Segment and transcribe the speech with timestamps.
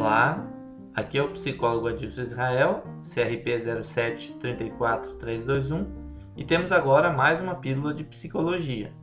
[0.00, 0.48] Olá,
[0.94, 3.54] aqui é o psicólogo Adilson Israel, CRP
[4.40, 5.86] 0734321
[6.38, 8.94] e temos agora mais uma pílula de psicologia.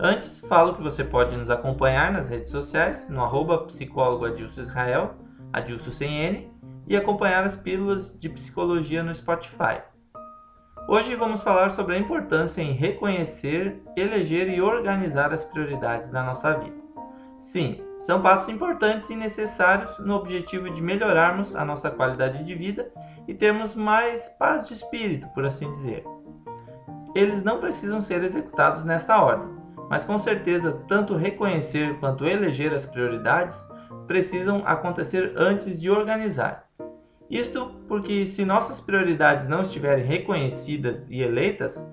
[0.00, 5.16] Antes, falo que você pode nos acompanhar nas redes sociais, no arroba psicólogo Adilson Israel,
[5.52, 6.50] Adilson sem N,
[6.86, 9.82] e acompanhar as pílulas de psicologia no Spotify.
[10.88, 16.54] Hoje vamos falar sobre a importância em reconhecer, eleger e organizar as prioridades da nossa
[16.54, 16.80] vida.
[17.38, 22.88] Sim, são passos importantes e necessários no objetivo de melhorarmos a nossa qualidade de vida
[23.26, 26.04] e termos mais paz de espírito, por assim dizer.
[27.16, 29.52] Eles não precisam ser executados nesta ordem,
[29.90, 33.60] mas com certeza tanto reconhecer quanto eleger as prioridades
[34.06, 36.68] precisam acontecer antes de organizar.
[37.28, 41.84] Isto porque, se nossas prioridades não estiverem reconhecidas e eleitas,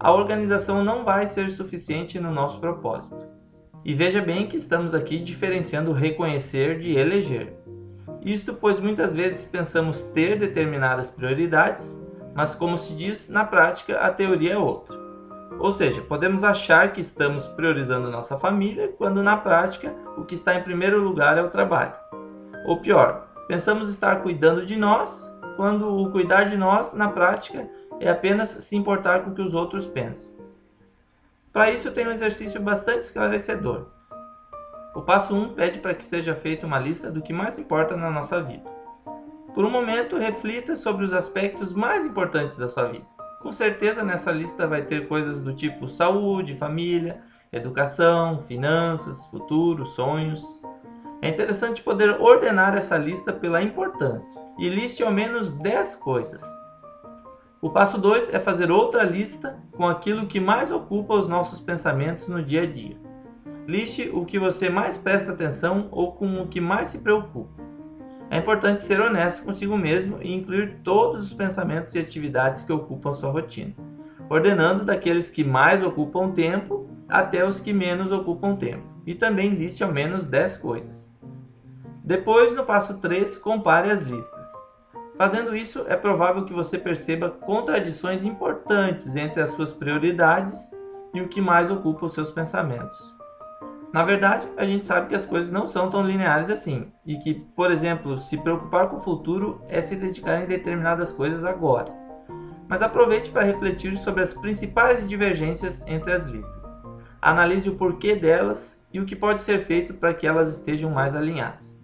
[0.00, 3.29] a organização não vai ser suficiente no nosso propósito.
[3.84, 7.54] E veja bem que estamos aqui diferenciando reconhecer de eleger.
[8.22, 11.98] Isto pois muitas vezes pensamos ter determinadas prioridades,
[12.34, 14.98] mas como se diz, na prática a teoria é outra.
[15.58, 20.54] Ou seja, podemos achar que estamos priorizando nossa família, quando na prática o que está
[20.54, 21.94] em primeiro lugar é o trabalho.
[22.66, 25.08] Ou pior, pensamos estar cuidando de nós,
[25.56, 29.54] quando o cuidar de nós, na prática, é apenas se importar com o que os
[29.54, 30.30] outros pensam.
[31.52, 33.86] Para isso, tem um exercício bastante esclarecedor.
[34.94, 38.10] O passo 1 pede para que seja feita uma lista do que mais importa na
[38.10, 38.70] nossa vida.
[39.52, 43.04] Por um momento, reflita sobre os aspectos mais importantes da sua vida.
[43.40, 47.20] Com certeza, nessa lista vai ter coisas do tipo saúde, família,
[47.52, 50.44] educação, finanças, futuro, sonhos.
[51.20, 56.42] É interessante poder ordenar essa lista pela importância e liste ao menos 10 coisas
[57.62, 62.26] o passo 2 é fazer outra lista com aquilo que mais ocupa os nossos pensamentos
[62.26, 62.96] no dia a dia.
[63.66, 67.62] Liste o que você mais presta atenção ou com o que mais se preocupa.
[68.30, 73.12] É importante ser honesto consigo mesmo e incluir todos os pensamentos e atividades que ocupam
[73.12, 73.74] sua rotina,
[74.30, 78.84] ordenando daqueles que mais ocupam tempo até os que menos ocupam tempo.
[79.06, 81.12] E também liste ao menos 10 coisas.
[82.02, 84.69] Depois, no passo 3, compare as listas.
[85.20, 90.70] Fazendo isso, é provável que você perceba contradições importantes entre as suas prioridades
[91.12, 93.14] e o que mais ocupa os seus pensamentos.
[93.92, 97.34] Na verdade, a gente sabe que as coisas não são tão lineares assim, e que,
[97.54, 101.92] por exemplo, se preocupar com o futuro é se dedicar em determinadas coisas agora.
[102.66, 106.64] Mas aproveite para refletir sobre as principais divergências entre as listas.
[107.20, 111.14] Analise o porquê delas e o que pode ser feito para que elas estejam mais
[111.14, 111.79] alinhadas.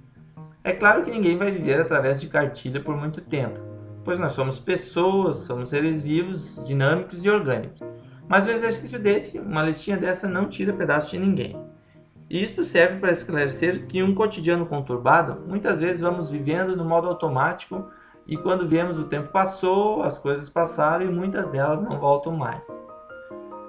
[0.66, 3.56] É claro que ninguém vai viver através de cartilha por muito tempo,
[4.04, 7.80] pois nós somos pessoas, somos seres vivos, dinâmicos e orgânicos.
[8.26, 11.56] Mas um exercício desse, uma listinha dessa, não tira pedaço de ninguém.
[12.28, 17.06] E isto serve para esclarecer que um cotidiano conturbado, muitas vezes vamos vivendo no modo
[17.06, 17.88] automático
[18.26, 22.66] e quando vemos o tempo passou, as coisas passaram e muitas delas não voltam mais.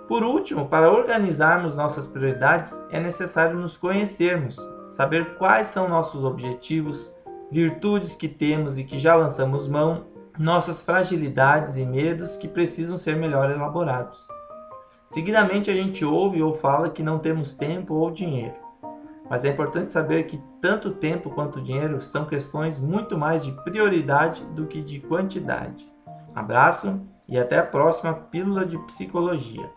[0.08, 4.58] Por último, para organizarmos nossas prioridades, é necessário nos conhecermos,
[4.88, 7.14] saber quais são nossos objetivos,
[7.52, 10.06] virtudes que temos e que já lançamos mão,
[10.38, 14.18] nossas fragilidades e medos que precisam ser melhor elaborados.
[15.08, 18.56] Seguidamente a gente ouve ou fala que não temos tempo ou dinheiro.
[19.30, 24.44] Mas é importante saber que tanto tempo quanto dinheiro são questões muito mais de prioridade
[24.48, 25.90] do que de quantidade.
[26.36, 29.70] Abraço e até a próxima Pílula de Psicologia.